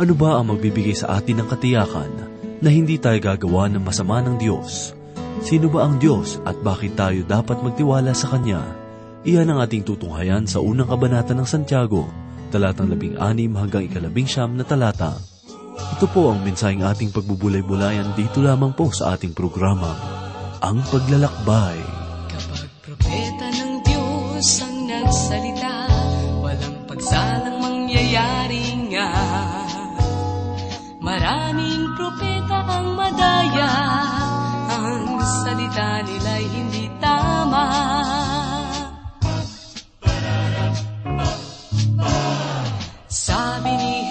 [0.00, 2.08] Ano ba ang magbibigay sa atin ng katiyakan
[2.64, 4.96] na hindi tayo gagawa ng masama ng Diyos?
[5.44, 8.64] Sino ba ang Diyos at bakit tayo dapat magtiwala sa Kanya?
[9.28, 12.08] Iyan ang ating tutunghayan sa unang kabanata ng Santiago,
[12.48, 15.20] talatang labing anim hanggang ikalabing siyam na talata.
[15.76, 19.92] Ito po ang mensaheng ating pagbubulay-bulayan dito lamang po sa ating programa,
[20.64, 21.76] Ang Paglalakbay.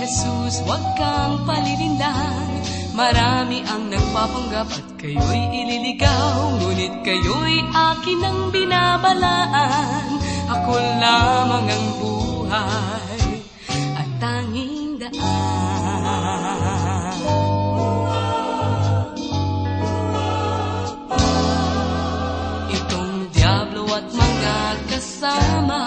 [0.10, 2.50] Jesus, huwag kang palilinlang
[2.98, 6.58] Marami ang nagpapanggap at kayo'y ililigaw.
[6.58, 10.18] Ngunit kayo'y akin ang binabalaan.
[10.50, 13.22] Ako lamang ang buhay
[13.94, 15.14] at tanging daan.
[22.74, 24.58] Itong diablo at mga
[24.90, 25.86] kasama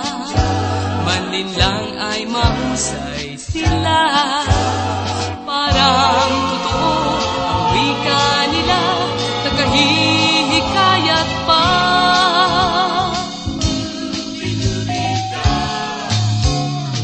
[1.03, 3.12] Manlin lang ay mahusay
[3.53, 4.01] sila.
[5.45, 6.93] Parang totoo
[7.45, 8.81] ang wika nila
[9.45, 11.65] Nagkahihikayat pa.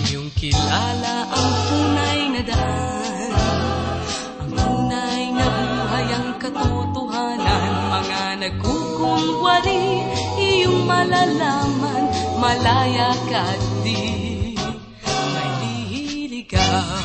[0.09, 3.33] Yung kilala ang tunay na daan
[4.41, 7.73] Ang tunay na buhay ang katotohanan.
[7.93, 9.85] Mga nagkukumwari
[10.41, 12.05] iyong malalaman
[12.41, 13.45] Malaya ka
[13.85, 14.38] di may
[16.39, 17.03] liligaw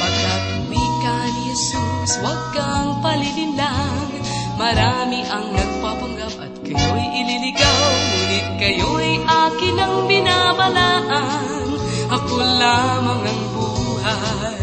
[0.00, 4.24] Pagkat wika ni Jesus, huwag kang palilinlang
[4.56, 7.92] Marami ang nagpapanggap at kayo'y ililigaw.
[7.92, 11.68] Ngunit kayo'y akin ang binabalaan.
[12.08, 14.55] Ako lamang ang buhay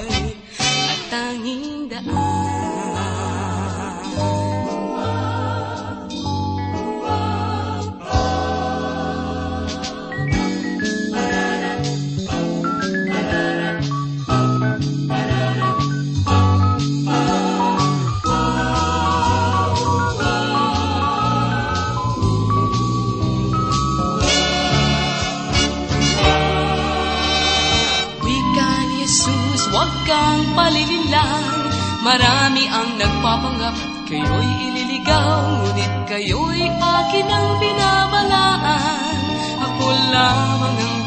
[32.13, 33.73] Marami ang nagpapanggap
[34.05, 39.17] kayo'y ililigaw Ngunit kayo'y akin ang binabalaan.
[39.57, 41.02] Ako lamang ang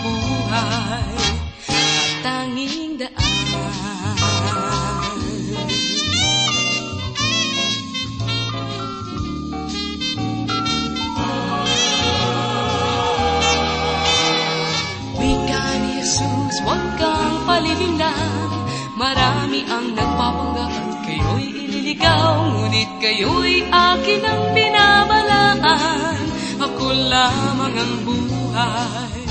[21.97, 26.17] ililigaw Ngunit kayo'y akin ang binabalaan
[26.61, 29.25] Ako lamang ang buhay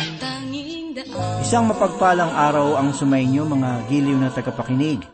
[0.00, 5.04] at tanging daan Isang mapagpalang araw ang sumainyo mga giliw na tagapakinig.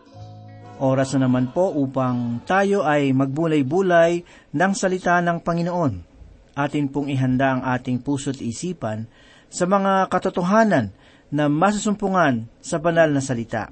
[0.80, 4.24] Oras na naman po upang tayo ay magbulay-bulay
[4.56, 6.08] ng salita ng Panginoon.
[6.56, 9.04] Atin pong ihanda ang ating puso't isipan
[9.52, 10.88] sa mga katotohanan
[11.28, 13.68] na masusumpungan sa banal na salita.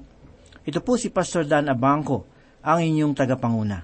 [0.69, 2.29] Ito po si Pastor Dan Abangco,
[2.63, 3.83] ang inyong tagapanguna.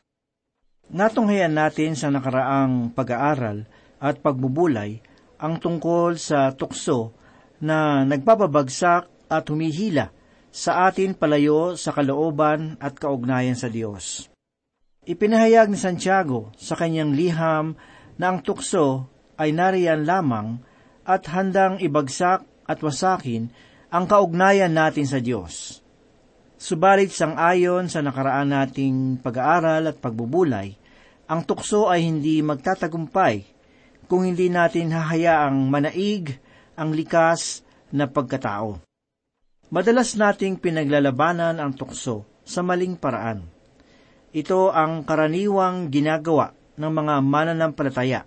[0.92, 3.66] Natunghayan natin sa nakaraang pag-aaral
[3.98, 5.02] at pagbubulay
[5.42, 7.12] ang tungkol sa tukso
[7.60, 10.14] na nagpapabagsak at humihila
[10.56, 14.32] sa atin palayo sa kalooban at kaugnayan sa Diyos.
[15.06, 17.78] Ipinahayag ni Santiago sa kanyang liham
[18.16, 20.64] na ang tukso ay nariyan lamang
[21.06, 23.52] at handang ibagsak at wasakin
[23.94, 25.85] ang kaugnayan natin sa Diyos.
[26.56, 30.80] Subalit sang ayon sa nakaraan nating pag-aaral at pagbubulay,
[31.28, 33.44] ang tukso ay hindi magtatagumpay
[34.08, 36.40] kung hindi natin hahayaang manaig
[36.80, 38.80] ang likas na pagkatao.
[39.68, 43.44] Madalas nating pinaglalabanan ang tukso sa maling paraan.
[44.32, 48.22] Ito ang karaniwang ginagawa ng mga mananampalataya.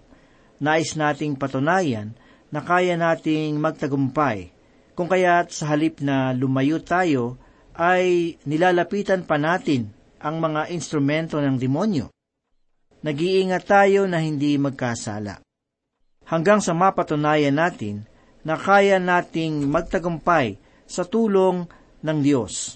[0.58, 2.12] Nais nating patunayan
[2.52, 4.50] na kaya nating magtagumpay,
[4.98, 7.38] kung kaya't sa halip na lumayo tayo,
[7.78, 12.10] ay nilalapitan pa natin ang mga instrumento ng demonyo.
[13.06, 15.38] Nag-iingat tayo na hindi magkasala.
[16.26, 18.02] Hanggang sa mapatunayan natin
[18.42, 20.58] na kaya nating magtagumpay
[20.90, 21.70] sa tulong
[22.02, 22.74] ng Diyos.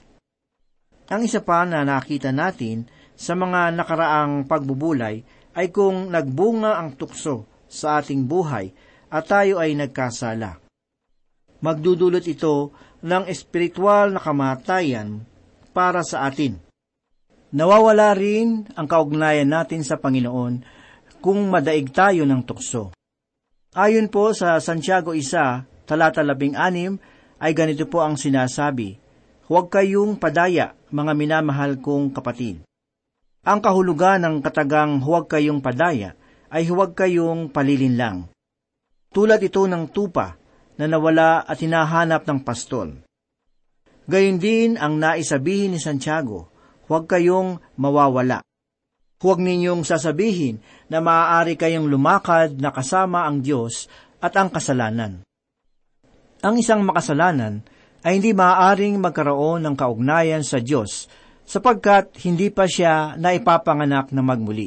[1.10, 2.86] Ang isa pa na nakita natin
[3.18, 5.20] sa mga nakaraang pagbubulay
[5.52, 8.72] ay kung nagbunga ang tukso sa ating buhay
[9.12, 10.62] at tayo ay nagkasala.
[11.62, 12.72] Magdudulot ito
[13.02, 15.26] ng espiritual na kamatayan
[15.74, 16.62] para sa atin.
[17.52, 20.64] Nawawala rin ang kaugnayan natin sa Panginoon
[21.20, 22.94] kung madaig tayo ng tukso.
[23.76, 28.96] Ayon po sa Santiago 1, talata 16, ay ganito po ang sinasabi,
[29.50, 32.64] Huwag kayong padaya, mga minamahal kong kapatid.
[33.42, 36.14] Ang kahulugan ng katagang huwag kayong padaya
[36.46, 38.30] ay huwag kayong palilinlang.
[39.10, 40.38] Tulad ito ng tupa
[40.82, 43.06] na nawala at hinahanap ng pastol.
[44.10, 46.50] Gayun din ang naisabihin ni Santiago,
[46.90, 48.42] huwag kayong mawawala.
[49.22, 50.58] Huwag ninyong sasabihin
[50.90, 53.86] na maaari kayong lumakad na kasama ang Diyos
[54.18, 55.22] at ang kasalanan.
[56.42, 57.62] Ang isang makasalanan
[58.02, 61.06] ay hindi maaaring magkaroon ng kaugnayan sa Diyos
[61.46, 64.66] sapagkat hindi pa siya naipapanganak na magmuli.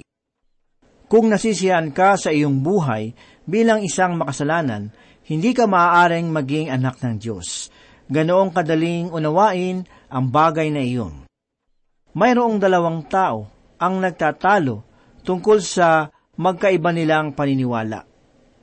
[1.12, 3.12] Kung nasisiyan ka sa iyong buhay
[3.44, 4.96] bilang isang makasalanan,
[5.26, 7.74] hindi ka maaaring maging anak ng Diyos.
[8.06, 11.26] Ganoong kadaling unawain ang bagay na iyon.
[12.14, 13.50] Mayroong dalawang tao
[13.82, 14.86] ang nagtatalo
[15.26, 18.06] tungkol sa magkaiba nilang paniniwala.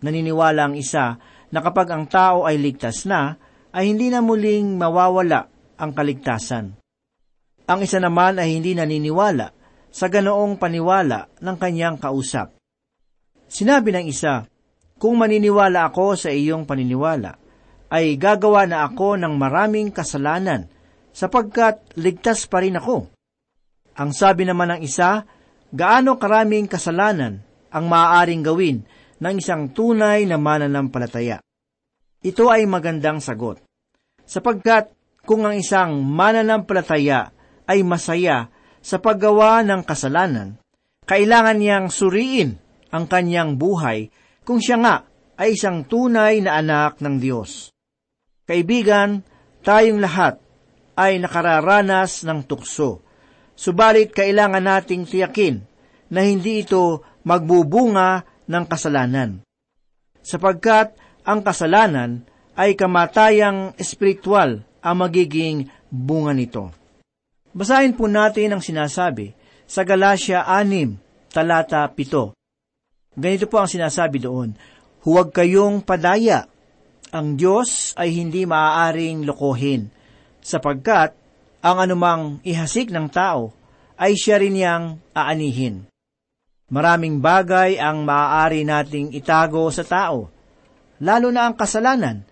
[0.07, 1.19] Naniniwala ang isa
[1.51, 3.37] na kapag ang tao ay ligtas na,
[3.75, 6.79] ay hindi na muling mawawala ang kaligtasan.
[7.67, 9.51] Ang isa naman ay hindi naniniwala
[9.93, 12.55] sa ganoong paniwala ng kanyang kausap.
[13.51, 14.49] Sinabi ng isa,
[15.03, 17.35] Kung maniniwala ako sa iyong paniniwala,
[17.91, 20.71] ay gagawa na ako ng maraming kasalanan,
[21.11, 23.11] sapagkat ligtas pa rin ako.
[23.99, 25.27] Ang sabi naman ng isa,
[25.75, 27.43] gaano karaming kasalanan
[27.75, 28.87] ang maaaring gawin
[29.19, 31.43] ng isang tunay na mananampalataya.
[32.23, 33.59] Ito ay magandang sagot,
[34.23, 34.95] sapagkat
[35.27, 37.35] kung ang isang mananampalataya
[37.67, 40.63] ay masaya sa paggawa ng kasalanan,
[41.11, 42.55] kailangan niyang suriin
[42.95, 44.97] ang kanyang buhay kung siya nga
[45.39, 47.73] ay isang tunay na anak ng Diyos.
[48.47, 49.23] Kaibigan,
[49.63, 50.39] tayong lahat
[50.99, 53.01] ay nakararanas ng tukso.
[53.57, 55.63] Subalit kailangan nating tiyakin
[56.13, 59.41] na hindi ito magbubunga ng kasalanan.
[60.21, 62.27] Sapagkat ang kasalanan
[62.59, 66.75] ay kamatayang espiritual ang magiging bunga nito.
[67.55, 69.33] Basahin po natin ang sinasabi
[69.65, 72.42] sa Galatia 6, talata 7.
[73.13, 74.57] Ganito po ang sinasabi doon,
[75.03, 76.47] Huwag kayong padaya
[77.13, 79.93] ang Diyos ay hindi maaaring lokohin,
[80.41, 81.13] sapagkat
[81.61, 83.53] ang anumang ihasik ng tao
[84.01, 85.87] ay siya rin niyang aanihin.
[86.73, 90.33] Maraming bagay ang maaari nating itago sa tao,
[91.05, 92.25] lalo na ang kasalanan,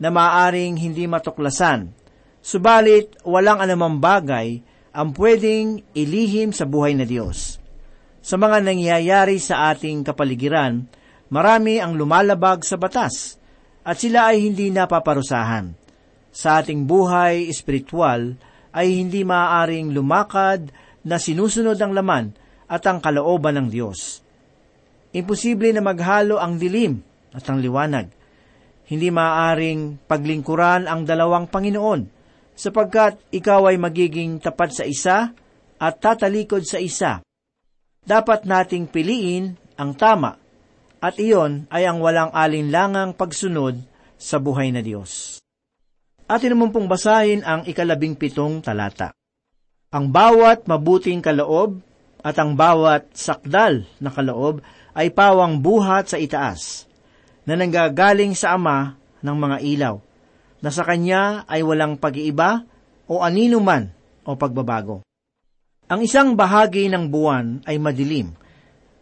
[0.00, 1.92] na maaaring hindi matuklasan,
[2.40, 4.64] subalit walang anumang bagay
[4.96, 7.59] ang pwedeng ilihim sa buhay na Diyos.
[8.20, 10.84] Sa mga nangyayari sa ating kapaligiran,
[11.32, 13.40] marami ang lumalabag sa batas,
[13.80, 15.72] at sila ay hindi napaparusahan.
[16.28, 18.36] Sa ating buhay espiritual
[18.76, 20.68] ay hindi maaaring lumakad
[21.02, 22.36] na sinusunod ang laman
[22.68, 24.20] at ang kalooban ng Diyos.
[25.16, 27.00] Imposible na maghalo ang dilim
[27.34, 28.12] at ang liwanag.
[28.86, 32.00] Hindi maaaring paglingkuran ang dalawang Panginoon,
[32.52, 35.32] sapagkat ikaw ay magiging tapat sa isa
[35.80, 37.24] at tatalikod sa isa.
[38.04, 40.40] Dapat nating piliin ang tama
[41.00, 43.80] at iyon ay ang walang alinlangang pagsunod
[44.20, 45.40] sa buhay na Diyos.
[46.30, 49.10] Atin naman pong basahin ang ikalabing pitong talata.
[49.90, 51.82] Ang bawat mabuting kaloob
[52.22, 54.62] at ang bawat sakdal na kaloob
[54.94, 56.86] ay pawang buhat sa itaas,
[57.42, 59.96] na nanggagaling sa Ama ng mga ilaw,
[60.60, 62.62] na sa Kanya ay walang pag-iiba
[63.10, 63.90] o anino man
[64.22, 65.02] o pagbabago.
[65.90, 68.30] Ang isang bahagi ng buwan ay madilim,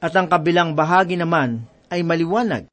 [0.01, 2.65] at ang kabilang bahagi naman ay maliwanag.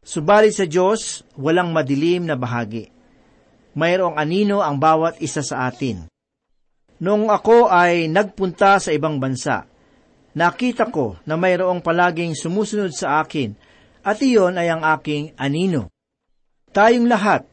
[0.00, 2.88] Subalit sa Diyos, walang madilim na bahagi.
[3.76, 6.08] Mayroong anino ang bawat isa sa atin.
[7.04, 9.68] Noong ako ay nagpunta sa ibang bansa,
[10.32, 13.52] nakita ko na mayroong palaging sumusunod sa akin
[14.00, 15.92] at iyon ay ang aking anino.
[16.72, 17.44] Tayong lahat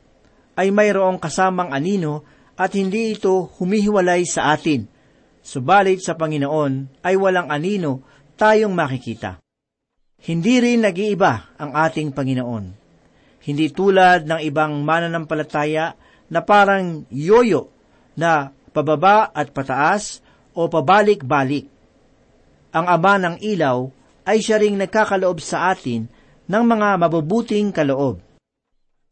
[0.55, 2.23] ay mayroong kasamang anino
[2.55, 5.00] at hindi ito humihiwalay sa atin.
[5.41, 8.05] Subalit sa Panginoon ay walang anino
[8.37, 9.41] tayong makikita.
[10.21, 12.65] Hindi rin nag-iiba ang ating Panginoon.
[13.41, 15.97] Hindi tulad ng ibang mananampalataya
[16.29, 17.73] na parang yoyo
[18.13, 20.21] na pababa at pataas
[20.53, 21.65] o pabalik-balik.
[22.71, 23.89] Ang ama ng ilaw
[24.29, 26.05] ay siya ring nagkakaloob sa atin
[26.45, 28.21] ng mga mabubuting kaloob.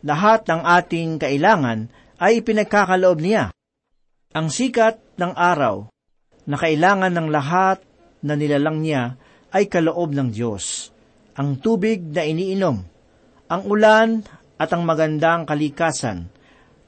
[0.05, 1.89] Lahat ng ating kailangan
[2.21, 3.50] ay ipinagkakaloob niya.
[4.38, 5.89] Ang sikat ng araw
[6.50, 7.77] na kailangan ng lahat
[8.25, 9.13] na nilalang niya
[9.53, 10.89] ay kaloob ng Diyos
[11.39, 12.84] ang tubig na iniinom,
[13.48, 14.27] ang ulan
[14.60, 16.27] at ang magandang kalikasan,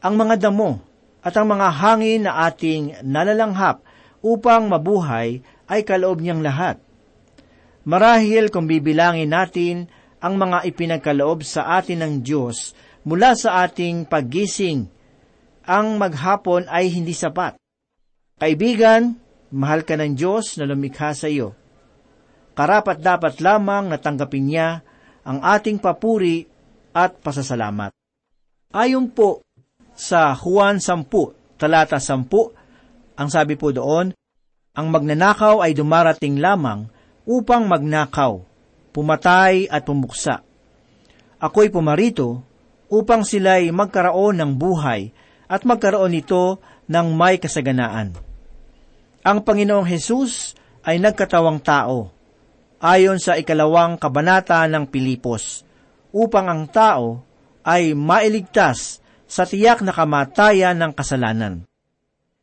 [0.04, 0.84] ang mga damo
[1.24, 3.80] at ang mga hangin na ating nalalanghap
[4.20, 5.40] upang mabuhay
[5.72, 6.84] ay kaloob niyang lahat.
[7.88, 9.88] Marahil kung bibilangin natin
[10.20, 12.76] ang mga ipinagkaloob sa atin ng Diyos
[13.08, 14.84] mula sa ating paggising,
[15.64, 17.56] ang maghapon ay hindi sapat.
[18.36, 19.16] Kaibigan,
[19.52, 21.56] mahal ka ng Diyos na lumikha sa iyo.
[22.56, 24.84] Karapat dapat lamang natanggapin niya
[25.24, 26.44] ang ating papuri
[26.92, 27.96] at pasasalamat.
[28.72, 29.44] Ayon po
[29.96, 31.08] sa Juan 10,
[31.60, 32.28] talata 10,
[33.20, 34.16] ang sabi po doon,
[34.72, 36.88] ang magnanakaw ay dumarating lamang
[37.28, 38.40] upang magnakaw,
[38.96, 40.42] pumatay at pumuksa.
[41.44, 42.44] Ako'y pumarito
[42.88, 45.12] upang sila'y magkaroon ng buhay
[45.52, 48.31] at magkaroon nito ng may kasaganaan.
[49.22, 52.10] Ang Panginoong Hesus ay nagkatawang tao,
[52.82, 55.62] ayon sa ikalawang kabanata ng Pilipos,
[56.10, 57.22] upang ang tao
[57.62, 58.98] ay mailigtas
[59.30, 61.70] sa tiyak na kamatayan ng kasalanan.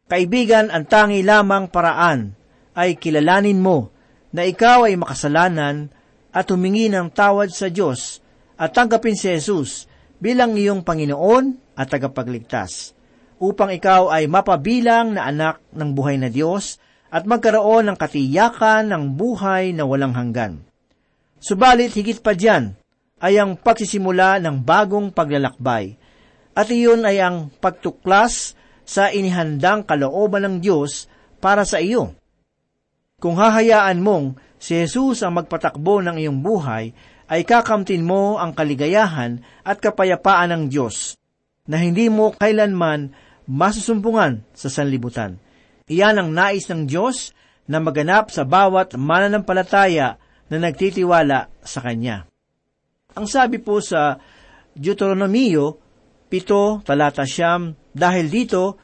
[0.06, 2.38] Kaibigan, ang tangi lamang paraan
[2.78, 3.90] ay kilalanin mo
[4.30, 5.90] na ikaw ay makasalanan
[6.30, 8.22] at humingi ng tawad sa Diyos
[8.54, 9.90] at tanggapin si Jesus
[10.22, 12.94] bilang iyong Panginoon at tagapagligtas,
[13.38, 16.78] upang ikaw ay mapabilang na anak ng buhay na Diyos
[17.08, 20.60] at magkaroon ng katiyakan ng buhay na walang hanggan.
[21.38, 22.74] Subalit higit pa diyan
[23.18, 25.98] ay ang pagsisimula ng bagong paglalakbay,
[26.58, 31.06] at iyon ay ang pagtuklas sa inihandang kalooban ng Diyos
[31.38, 32.14] para sa iyo.
[33.18, 36.94] Kung hahayaan mong si Jesus ang magpatakbo ng iyong buhay,
[37.28, 41.18] ay kakamtin mo ang kaligayahan at kapayapaan ng Diyos
[41.68, 43.12] na hindi mo kailanman
[43.48, 45.40] masusumpungan sa sanlibutan.
[45.88, 47.32] Iyan ang nais ng Diyos
[47.64, 50.20] na maganap sa bawat mananampalataya
[50.52, 52.28] na nagtitiwala sa Kanya.
[53.16, 54.20] Ang sabi po sa
[54.76, 55.80] Deuteronomio,
[56.28, 58.76] pito, talata siyam, dahil dito,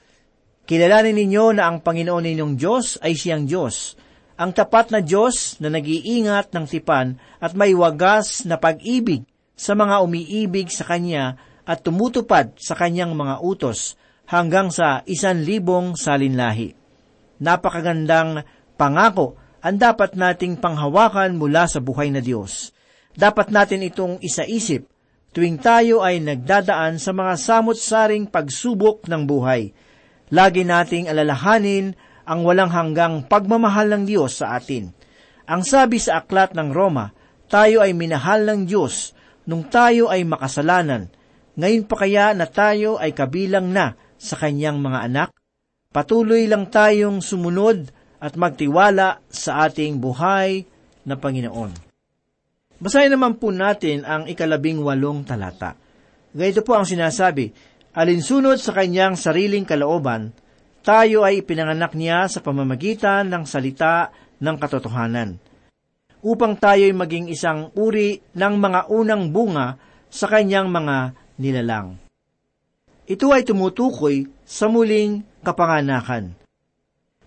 [0.65, 4.01] kilalanin ninyo na ang Panginoon ninyong Diyos ay siyang Diyos,
[4.35, 9.23] ang tapat na Diyos na nag-iingat ng tipan at may wagas na pag-ibig
[9.55, 13.95] sa mga umiibig sa Kanya at tumutupad sa Kanyang mga utos
[14.29, 16.73] hanggang sa isan libong salinlahi.
[17.41, 18.45] Napakagandang
[18.79, 22.73] pangako ang dapat nating panghawakan mula sa buhay na Diyos.
[23.15, 24.85] Dapat natin itong isaisip
[25.35, 29.75] tuwing tayo ay nagdadaan sa mga samot-saring pagsubok ng buhay.
[30.31, 34.95] Lagi nating alalahanin ang walang hanggang pagmamahal ng Diyos sa atin.
[35.45, 37.13] Ang sabi sa aklat ng Roma,
[37.51, 39.13] tayo ay minahal ng Diyos
[39.45, 41.13] nung tayo ay makasalanan.
[41.55, 45.31] Ngayon pa kaya na tayo ay kabilang na sa kanyang mga anak?
[45.93, 47.93] Patuloy lang tayong sumunod
[48.25, 50.65] at magtiwala sa ating buhay
[51.05, 51.77] na Panginoon.
[52.81, 55.77] Basahin naman po natin ang ikalabing walong talata.
[56.33, 57.53] Ganito po ang sinasabi,
[57.95, 60.35] Alinsunod sa kanyang sariling kalooban,
[60.83, 64.11] tayo ay ipinanganak niya sa pamamagitan ng salita
[64.43, 65.39] ng katotohanan,
[66.19, 69.79] upang tayo ay maging isang uri ng mga unang bunga
[70.11, 72.04] sa kanyang mga nilalang.
[73.05, 76.33] Ito ay tumutukoy sa muling kapanganakan.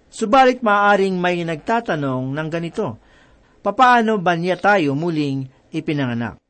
[0.10, 2.98] Subalit maaring may nagtatanong ng ganito,
[3.62, 6.42] papaano ba niya tayo muling ipinanganak?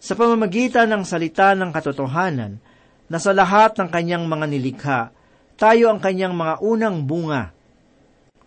[0.00, 2.56] Sa pamamagitan ng salita ng katotohanan,
[3.12, 5.00] na sa lahat ng kanyang mga nilikha,
[5.60, 7.52] tayo ang kanyang mga unang bunga.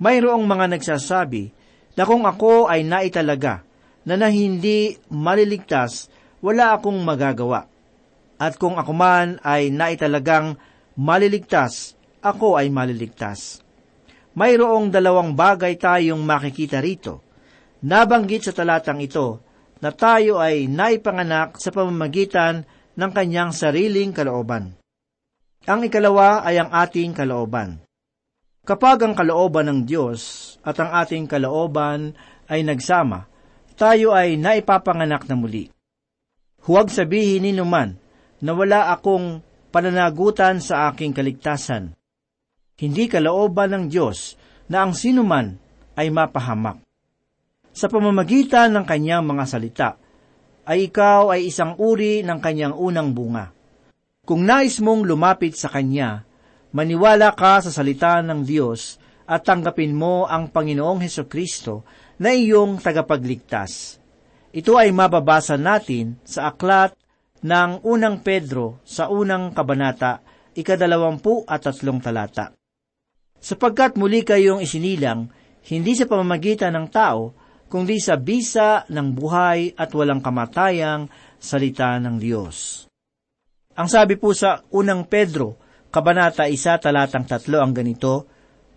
[0.01, 1.53] Mayroong mga nagsasabi
[1.93, 3.61] na kung ako ay naitalaga
[4.01, 6.09] na na hindi maliligtas,
[6.41, 7.69] wala akong magagawa.
[8.35, 10.59] At kung ako man ay naitalagang
[10.99, 13.63] maliligtas, ako ay maliligtas.
[14.35, 17.23] Mayroong dalawang bagay tayong makikita rito.
[17.85, 19.39] Nabanggit sa talatang ito
[19.79, 24.75] na tayo ay naipanganak sa pamamagitan ng kanyang sariling kalooban.
[25.65, 27.79] Ang ikalawa ay ang ating kalooban.
[28.65, 32.17] Kapag ang kalooban ng Diyos at ang ating kalooban
[32.49, 33.29] ay nagsama,
[33.77, 35.69] tayo ay naipapanganak na muli.
[36.65, 38.01] Huwag sabihin ni naman
[38.45, 39.41] na wala akong
[39.73, 41.97] pananagutan sa aking kaligtasan.
[42.77, 44.37] Hindi kalooban ng Diyos
[44.69, 45.57] na ang sinuman
[45.97, 46.85] ay mapahamak.
[47.73, 49.89] Sa pamamagitan ng kanyang mga salita,
[50.69, 53.49] ay ikaw ay isang uri ng kanyang unang bunga.
[54.25, 56.25] Kung nais mong lumapit sa Kanya,
[56.73, 58.97] maniwala ka sa salita ng Diyos
[59.29, 61.85] at tanggapin mo ang Panginoong Heso Kristo
[62.17, 64.01] na iyong tagapagligtas.
[64.49, 66.97] Ito ay mababasa natin sa aklat
[67.45, 70.25] ng unang Pedro sa unang kabanata,
[70.57, 72.57] ikadalawampu at tatlong talata.
[73.37, 75.29] Sapagkat muli kayong isinilang,
[75.69, 77.37] hindi sa pamamagitan ng tao,
[77.69, 81.05] kundi sa bisa ng buhay at walang kamatayang
[81.37, 82.89] salita ng Diyos.
[83.77, 85.61] Ang sabi po sa unang Pedro,
[85.93, 88.25] Kabanata 1, talatang 3 ang ganito,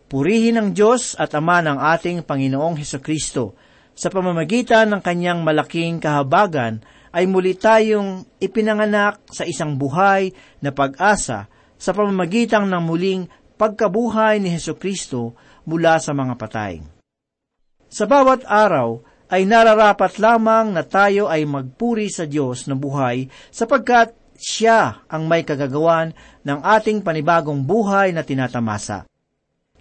[0.09, 3.57] Purihin ang Diyos at Ama ng ating Panginoong Heso Kristo.
[3.93, 6.81] Sa pamamagitan ng kanyang malaking kahabagan,
[7.19, 10.31] ay muli tayong ipinanganak sa isang buhay
[10.63, 13.27] na pag-asa sa pamamagitan ng muling
[13.59, 15.35] pagkabuhay ni Heso Kristo
[15.67, 16.79] mula sa mga patay.
[17.91, 19.03] Sa bawat araw
[19.35, 25.43] ay nararapat lamang na tayo ay magpuri sa Diyos na buhay sapagkat siya ang may
[25.43, 26.15] kagagawan
[26.47, 29.11] ng ating panibagong buhay na tinatamasa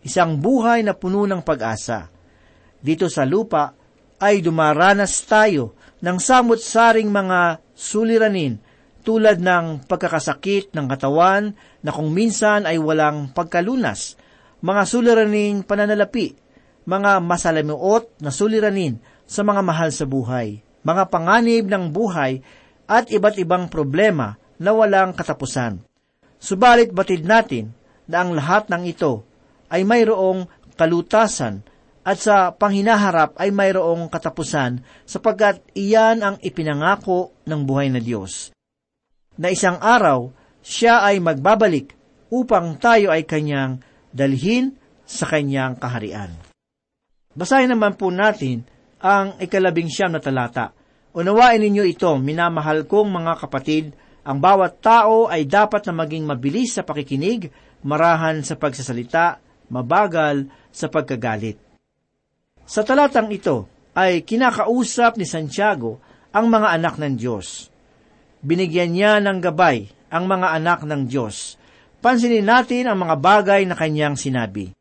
[0.08, 2.08] isang buhay na puno ng pag-asa.
[2.79, 3.75] Dito sa lupa
[4.24, 8.62] ay dumaranas tayo ng samot-saring mga suliranin
[9.01, 14.20] tulad ng pagkakasakit ng katawan na kung minsan ay walang pagkalunas,
[14.60, 16.36] mga suliraning pananalapi,
[16.84, 22.44] mga masalamuot na suliranin sa mga mahal sa buhay, mga panganib ng buhay
[22.88, 25.84] at iba't ibang problema na walang katapusan.
[26.38, 27.74] Subalit batid natin
[28.08, 29.24] na ang lahat ng ito
[29.68, 30.48] ay mayroong
[30.80, 31.66] kalutasan
[32.08, 38.56] at sa panghinaharap ay mayroong katapusan sapagkat iyan ang ipinangako ng buhay na Diyos.
[39.36, 40.32] Na isang araw,
[40.64, 41.92] siya ay magbabalik
[42.32, 43.84] upang tayo ay kanyang
[44.16, 46.32] dalhin sa kanyang kaharian.
[47.36, 48.64] Basahin naman po natin
[49.04, 50.72] ang ikalabing siyam na talata.
[51.12, 53.92] Unawain ninyo ito, minamahal kong mga kapatid,
[54.24, 57.52] ang bawat tao ay dapat na maging mabilis sa pakikinig,
[57.84, 61.67] marahan sa pagsasalita, mabagal sa pagkagalit.
[62.68, 66.04] Sa talatang ito ay kinakausap ni Santiago
[66.36, 67.72] ang mga anak ng Diyos.
[68.44, 71.56] Binigyan niya ng gabay ang mga anak ng Diyos.
[72.04, 74.76] Pansinin natin ang mga bagay na kanyang sinabi.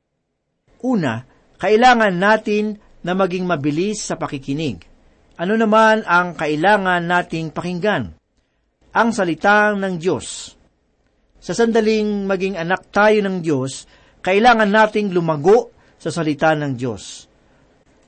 [0.83, 1.23] Una,
[1.62, 2.76] kailangan natin
[3.07, 4.83] na maging mabilis sa pakikinig.
[5.38, 8.19] Ano naman ang kailangan nating pakinggan?
[8.99, 10.59] Ang salitang ng Diyos.
[11.38, 13.87] Sa sandaling maging anak tayo ng Diyos,
[14.27, 15.70] kailangan nating lumago
[16.03, 17.25] sa salita ng Diyos.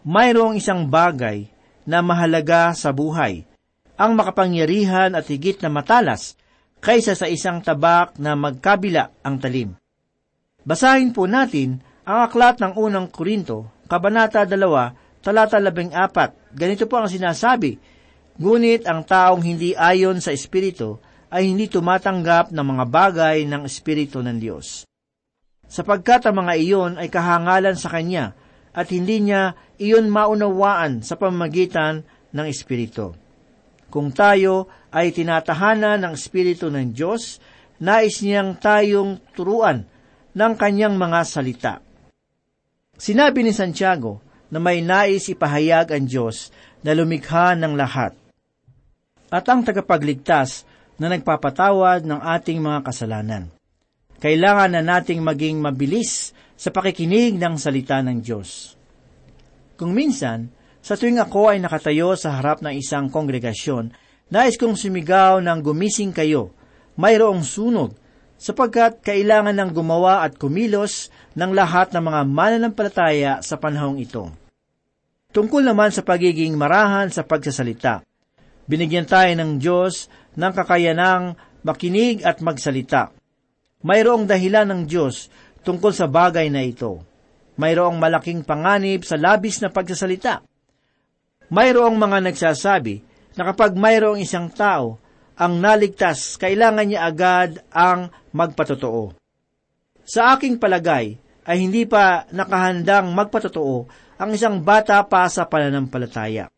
[0.06, 1.50] Mayroong isang bagay
[1.88, 3.42] na mahalaga sa buhay,
[3.98, 6.38] ang makapangyarihan at higit na matalas
[6.78, 9.74] kaysa sa isang tabak na magkabila ang talim.
[10.62, 16.54] Basahin po natin ang aklat ng unang Korinto, Kabanata 2, talata 14.
[16.54, 17.78] Ganito po ang sinasabi,
[18.38, 24.22] Ngunit ang taong hindi ayon sa Espiritu ay hindi tumatanggap ng mga bagay ng Espiritu
[24.22, 24.88] ng Diyos
[25.68, 28.32] sapagkat ang mga iyon ay kahangalan sa Kanya
[28.74, 33.16] at hindi niya iyon maunawaan sa pamamagitan ng Espiritu.
[33.88, 37.40] Kung tayo ay tinatahanan ng Espiritu ng Diyos,
[37.80, 39.88] nais niyang tayong turuan
[40.36, 41.74] ng kanyang mga salita.
[42.98, 44.20] Sinabi ni Santiago
[44.52, 46.52] na may nais ipahayag ang Diyos
[46.84, 48.12] na lumikha ng lahat
[49.28, 50.64] at ang tagapagligtas
[50.98, 53.52] na nagpapatawad ng ating mga kasalanan
[54.18, 58.74] kailangan na nating maging mabilis sa pakikinig ng salita ng Diyos.
[59.78, 60.50] Kung minsan,
[60.82, 63.94] sa tuwing ako ay nakatayo sa harap ng isang kongregasyon,
[64.34, 66.50] nais kong sumigaw ng gumising kayo,
[66.98, 67.94] mayroong sunog,
[68.34, 74.30] sapagkat kailangan ng gumawa at kumilos ng lahat ng mga mananampalataya sa panahong ito.
[75.30, 78.02] Tungkol naman sa pagiging marahan sa pagsasalita,
[78.66, 83.14] binigyan tayo ng Diyos ng kakayanang makinig at magsalita.
[83.78, 85.30] Mayroong dahilan ng Diyos
[85.62, 87.02] tungkol sa bagay na ito.
[87.58, 90.42] Mayroong malaking panganib sa labis na pagsasalita.
[91.50, 93.02] Mayroong mga nagsasabi
[93.34, 95.00] na kapag mayroong isang tao
[95.38, 99.14] ang naligtas, kailangan niya agad ang magpatotoo.
[100.02, 101.18] Sa aking palagay,
[101.48, 103.76] ay hindi pa nakahandang magpatotoo
[104.18, 106.50] ang isang bata pa sa pananampalataya.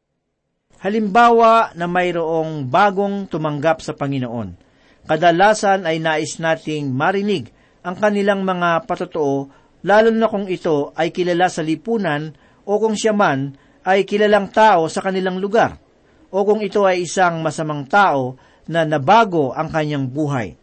[0.80, 4.70] Halimbawa na mayroong bagong tumanggap sa Panginoon
[5.10, 9.48] kadalasan ay nais nating marinig ang kanilang mga patotoo,
[9.84, 12.32] lalo na kung ito ay kilala sa lipunan
[12.68, 15.80] o kung siya man ay kilalang tao sa kanilang lugar,
[16.28, 18.36] o kung ito ay isang masamang tao
[18.68, 20.60] na nabago ang kanyang buhay.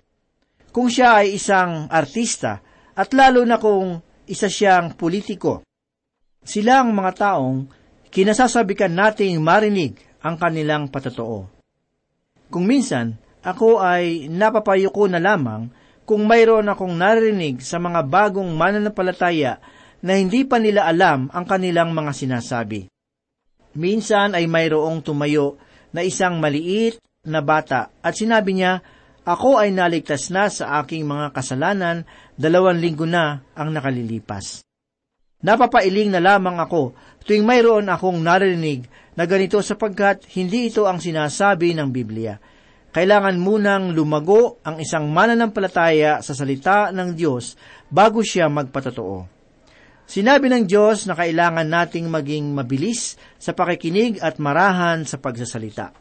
[0.70, 2.62] Kung siya ay isang artista,
[2.98, 5.62] at lalo na kung isa siyang politiko.
[6.42, 7.70] Sila ang mga taong
[8.10, 11.46] kinasasabikan nating marinig ang kanilang patotoo.
[12.48, 15.70] Kung minsan, ako ay napapayuko na lamang
[16.08, 19.60] kung mayroon akong narinig sa mga bagong mananampalataya
[20.00, 22.88] na hindi pa nila alam ang kanilang mga sinasabi.
[23.76, 25.60] Minsan ay mayroong tumayo
[25.92, 28.80] na isang maliit na bata at sinabi niya,
[29.28, 32.08] Ako ay naligtas na sa aking mga kasalanan,
[32.40, 34.64] dalawang linggo na ang nakalilipas.
[35.44, 36.96] Napapailing na lamang ako
[37.28, 38.88] tuwing mayroon akong narinig
[39.20, 42.40] na ganito sapagkat hindi ito ang sinasabi ng Biblia
[42.96, 47.60] kailangan munang lumago ang isang mananampalataya sa salita ng Diyos
[47.92, 49.38] bago siya magpatotoo.
[50.08, 55.92] Sinabi ng Diyos na kailangan nating maging mabilis sa pakikinig at marahan sa pagsasalita.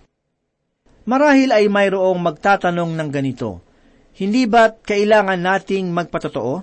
[1.11, 3.67] Marahil ay mayroong magtatanong ng ganito,
[4.15, 6.55] Hindi ba't kailangan nating magpatotoo?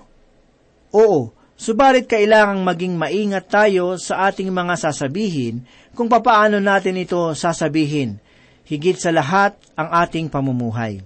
[0.96, 1.18] Oo,
[1.52, 8.23] subalit kailangang maging maingat tayo sa ating mga sasabihin kung papaano natin ito sasabihin,
[8.64, 11.00] higit sa lahat ang ating pamumuhay.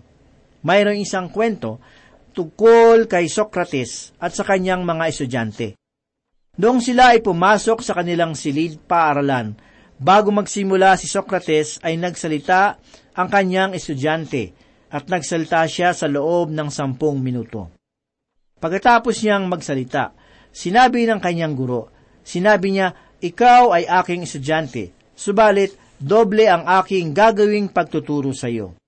[0.62, 1.78] Mayroong isang kwento
[2.34, 5.68] tungkol kay Socrates at sa kanyang mga estudyante.
[6.58, 9.54] Noong sila ay pumasok sa kanilang silid paaralan,
[9.98, 12.78] bago magsimula si Socrates ay nagsalita
[13.14, 14.54] ang kanyang estudyante
[14.90, 17.74] at nagsalita siya sa loob ng sampung minuto.
[18.58, 20.14] Pagkatapos niyang magsalita,
[20.50, 21.94] sinabi ng kanyang guro,
[22.26, 28.78] sinabi niya, ikaw ay aking estudyante, subalit doble ang aking gagawing pagtuturo sa iyo.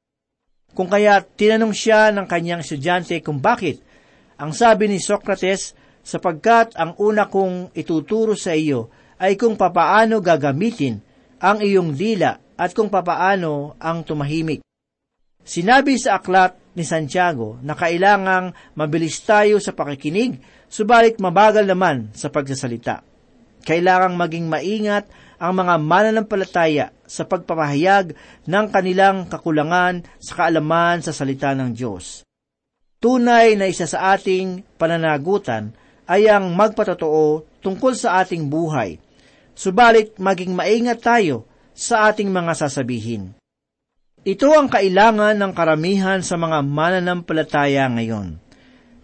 [0.71, 3.83] Kung kaya tinanong siya ng kanyang estudyante kung bakit,
[4.39, 8.89] ang sabi ni Socrates, sapagkat ang una kong ituturo sa iyo
[9.21, 10.97] ay kung papaano gagamitin
[11.43, 14.65] ang iyong dila at kung papaano ang tumahimik.
[15.41, 22.29] Sinabi sa aklat ni Santiago na kailangang mabilis tayo sa pakikinig, subalit mabagal naman sa
[22.29, 23.10] pagsasalita.
[23.65, 25.05] Kailangang maging maingat
[25.41, 28.13] ang mga mananampalataya sa pagpapahayag
[28.45, 32.25] ng kanilang kakulangan sa kaalaman sa salita ng Diyos.
[33.01, 35.73] Tunay na isa sa ating pananagutan
[36.05, 39.01] ay ang magpatotoo tungkol sa ating buhay.
[39.57, 43.33] Subalit maging maingat tayo sa ating mga sasabihin.
[44.21, 48.37] Ito ang kailangan ng karamihan sa mga mananampalataya ngayon.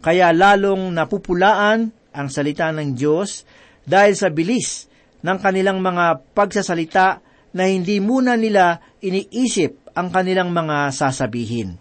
[0.04, 3.48] Kaya lalong napupulaan ang salita ng Diyos
[3.86, 4.90] dahil sa bilis
[5.22, 7.22] ng kanilang mga pagsasalita
[7.56, 11.80] na hindi muna nila iniisip ang kanilang mga sasabihin.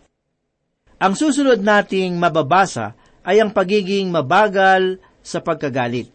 [0.96, 2.96] Ang susunod nating mababasa
[3.28, 6.14] ay ang pagiging mabagal sa pagkagalit.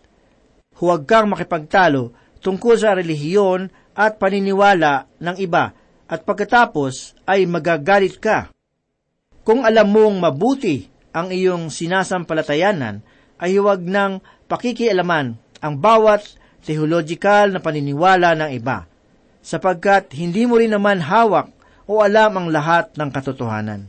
[0.81, 5.77] Huwag kang makipagtalo tungkol sa relihiyon at paniniwala ng iba
[6.09, 8.49] at pagkatapos ay magagalit ka.
[9.45, 13.05] Kung alam mong mabuti ang iyong sinasampalatayanan,
[13.41, 18.85] ay huwag nang pakikialaman ang bawat theological na paniniwala ng iba,
[19.41, 21.49] sapagkat hindi mo rin naman hawak
[21.89, 23.89] o alam ang lahat ng katotohanan.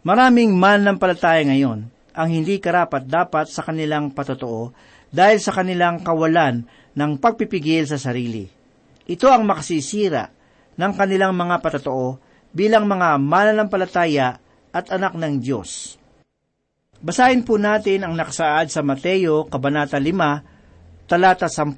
[0.00, 4.72] Maraming man ng palataya ngayon ang hindi karapat dapat sa kanilang patotoo
[5.12, 6.64] dahil sa kanilang kawalan
[6.96, 8.46] ng pagpipigil sa sarili.
[9.10, 10.30] Ito ang makasisira
[10.78, 12.16] ng kanilang mga patotoo
[12.54, 14.38] bilang mga mananampalataya
[14.70, 15.98] at anak ng Diyos.
[17.00, 20.49] Basahin po natin ang nakasaad sa Mateo, Kabanata 5,
[21.10, 21.74] talata 10.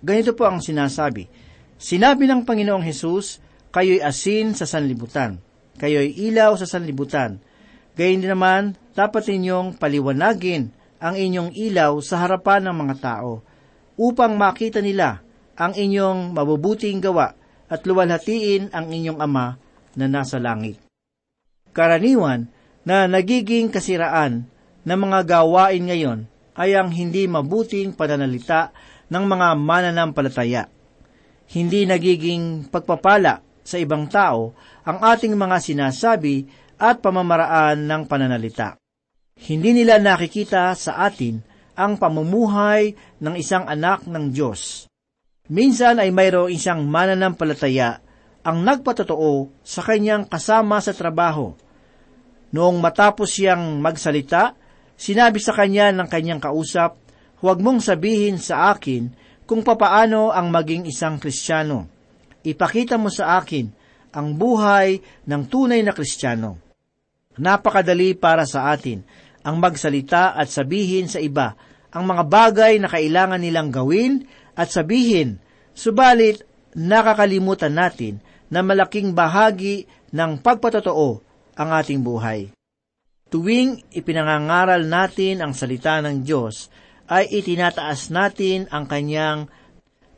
[0.00, 1.28] Ganito po ang sinasabi.
[1.76, 5.36] Sinabi ng Panginoong Hesus, kayo'y asin sa sanlibutan,
[5.76, 7.36] kayo'y ilaw sa sanlibutan.
[7.92, 13.44] Gayun din naman, dapat ninyong paliwanagin ang inyong ilaw sa harapan ng mga tao,
[14.00, 15.20] upang makita nila
[15.52, 17.36] ang inyong mabubuting gawa
[17.68, 19.60] at luwalhatiin ang inyong Ama
[20.00, 20.80] na nasa langit.
[21.76, 22.48] Karaniwan
[22.88, 24.48] na nagiging kasiraan
[24.88, 28.72] ng mga gawain ngayon ay ang hindi mabuting pananalita
[29.08, 30.68] ng mga mananampalataya.
[31.52, 36.48] Hindi nagiging pagpapala sa ibang tao ang ating mga sinasabi
[36.80, 38.74] at pamamaraan ng pananalita.
[39.38, 41.40] Hindi nila nakikita sa atin
[41.72, 44.86] ang pamumuhay ng isang anak ng Diyos.
[45.48, 48.00] Minsan ay mayroong isang mananampalataya
[48.42, 51.54] ang nagpatotoo sa kanyang kasama sa trabaho.
[52.52, 54.58] Noong matapos siyang magsalita,
[54.96, 56.98] sinabi sa kanya ng kanyang kausap,
[57.42, 59.10] huwag mong sabihin sa akin
[59.44, 61.90] kung papaano ang maging isang kristyano.
[62.42, 63.70] Ipakita mo sa akin
[64.12, 66.58] ang buhay ng tunay na kristyano.
[67.38, 69.02] Napakadali para sa atin
[69.42, 71.56] ang magsalita at sabihin sa iba
[71.92, 74.24] ang mga bagay na kailangan nilang gawin
[74.56, 75.40] at sabihin,
[75.76, 81.20] subalit nakakalimutan natin na malaking bahagi ng pagpatotoo
[81.56, 82.52] ang ating buhay.
[83.32, 86.68] Tuwing ipinangangaral natin ang salita ng Diyos,
[87.08, 89.48] ay itinataas natin ang kanyang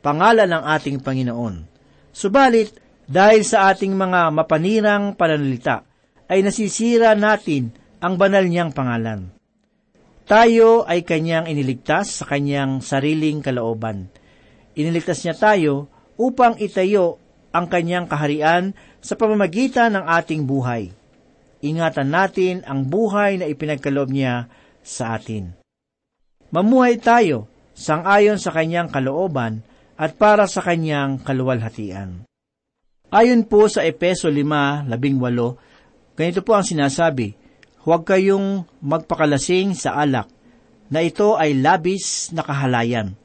[0.03, 1.71] pangalan ng ating Panginoon.
[2.11, 2.75] Subalit,
[3.07, 5.87] dahil sa ating mga mapanirang pananalita,
[6.27, 7.71] ay nasisira natin
[8.03, 9.31] ang banal niyang pangalan.
[10.27, 14.11] Tayo ay kanyang iniligtas sa kanyang sariling kalooban.
[14.75, 15.87] Iniligtas niya tayo
[16.19, 17.23] upang itayo
[17.55, 21.04] ang kanyang kaharian sa pamamagitan ng ating buhay.
[21.65, 24.53] Ingatan natin ang buhay na ipinagkaloob niya
[24.85, 25.57] sa atin.
[26.53, 29.65] Mamuhay tayo sangayon sa kanyang kalooban
[29.97, 32.29] at para sa kanyang kaluwalhatian.
[33.09, 34.93] Ayon po sa Epeso 5:18,
[36.15, 37.35] Ganito po ang sinasabi,
[37.83, 40.31] huwag kayong magpakalasing sa alak,
[40.93, 43.19] na ito ay labis na kahalayan,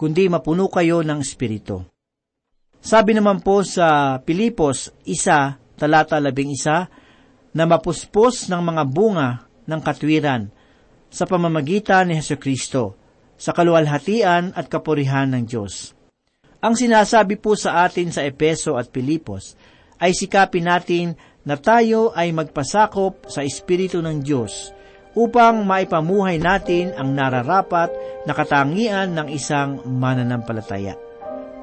[0.00, 1.84] kundi mapuno kayo ng Espiritu.
[2.80, 6.88] Sabi naman po sa Pilipos isa, talata labing isa,
[7.54, 9.30] na mapuspos ng mga bunga
[9.66, 10.50] ng katwiran
[11.10, 12.94] sa pamamagitan ni Heso Kristo,
[13.40, 15.96] sa kaluwalhatian at kapurihan ng Diyos.
[16.60, 19.56] Ang sinasabi po sa atin sa Epeso at Pilipos
[19.96, 24.76] ay sikapin natin na tayo ay magpasakop sa Espiritu ng Diyos
[25.16, 27.90] upang maipamuhay natin ang nararapat
[28.28, 30.94] na katangian ng isang mananampalataya.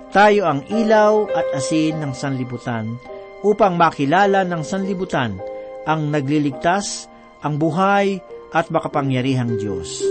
[0.10, 2.98] Tayo ang ilaw at asin ng sanlibutan
[3.46, 5.38] upang makilala ng sanlibutan
[5.88, 7.08] ang nagliligtas,
[7.40, 8.20] ang buhay
[8.52, 10.04] at makapangyarihang Diyos.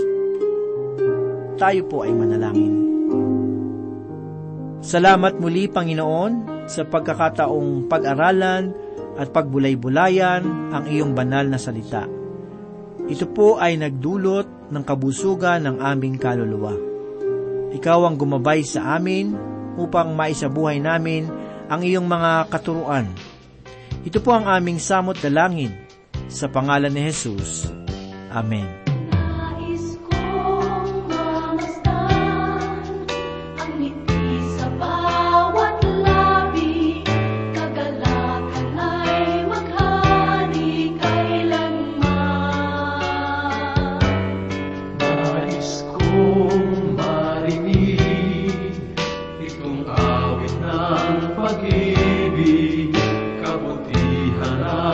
[1.61, 2.75] Tayo po ay manalangin.
[4.81, 8.73] Salamat muli, Panginoon, sa pagkakataong pag-aralan
[9.17, 12.05] at pagbulay-bulayan ang iyong banal na salita.
[13.07, 16.75] Ito po ay nagdulot ng kabusugan ng aming kaluluwa.
[17.73, 19.33] Ikaw ang gumabay sa amin
[19.79, 21.27] upang maisabuhay namin
[21.67, 23.07] ang iyong mga katuruan.
[24.07, 25.75] Ito po ang aming samot dalangin
[26.31, 27.67] sa pangalan ni Jesus.
[28.31, 28.86] Amen.
[54.47, 54.86] Jesus,